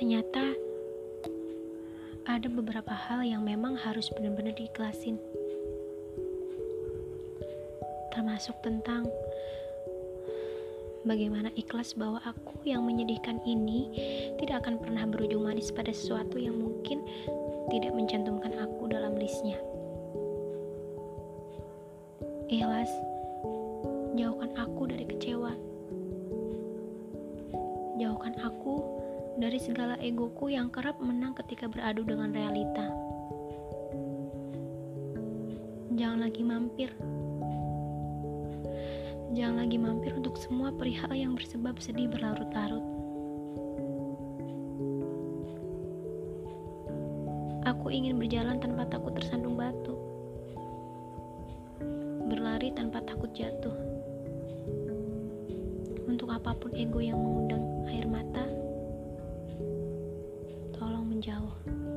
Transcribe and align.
Ternyata 0.00 0.56
ada 2.24 2.48
beberapa 2.48 2.88
hal 2.88 3.20
yang 3.20 3.44
memang 3.44 3.76
harus 3.76 4.08
benar-benar 4.16 4.56
diikhlasin. 4.56 5.20
Termasuk 8.08 8.56
tentang 8.64 9.04
bagaimana 11.04 11.52
ikhlas 11.52 11.92
bahwa 11.92 12.16
aku 12.24 12.64
yang 12.64 12.80
menyedihkan 12.88 13.44
ini 13.44 13.92
tidak 14.40 14.64
akan 14.64 14.80
pernah 14.80 15.04
berujung 15.04 15.44
manis 15.44 15.68
pada 15.68 15.92
sesuatu 15.92 16.40
yang 16.40 16.56
mungkin 16.56 17.04
tidak 17.68 17.92
mencantumkan 17.92 18.56
aku 18.56 18.88
dalam 18.88 19.20
listnya. 19.20 19.60
Ikhlas, 22.48 22.88
jauhkan 24.16 24.56
aku 24.56 24.88
dari 24.88 25.04
kecewa. 25.04 25.52
Jauhkan 28.00 28.32
aku 28.40 28.99
dari 29.38 29.60
segala 29.62 29.94
egoku 30.02 30.50
yang 30.50 30.72
kerap 30.72 30.98
menang 30.98 31.36
ketika 31.38 31.70
beradu 31.70 32.02
dengan 32.02 32.34
realita. 32.34 32.86
Jangan 35.94 36.24
lagi 36.24 36.42
mampir 36.42 36.90
Jangan 39.30 39.62
lagi 39.62 39.78
mampir 39.78 40.10
untuk 40.10 40.34
semua 40.42 40.74
perihal 40.74 41.14
yang 41.14 41.38
bersebab 41.38 41.78
sedih 41.78 42.10
berlarut-larut. 42.10 42.82
Aku 47.62 47.94
ingin 47.94 48.18
berjalan 48.18 48.58
tanpa 48.58 48.90
takut 48.90 49.14
tersandung 49.14 49.54
batu. 49.54 49.94
Berlari 52.26 52.74
tanpa 52.74 53.06
takut 53.06 53.30
jatuh. 53.30 53.78
Untuk 56.10 56.26
apa 56.34 56.50
pun 56.58 56.74
ego 56.74 56.98
yang 56.98 57.22
mengundang 57.22 57.69
menjauh. 61.20 61.89